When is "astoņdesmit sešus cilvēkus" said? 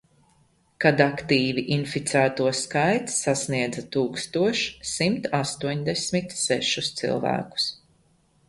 5.43-7.71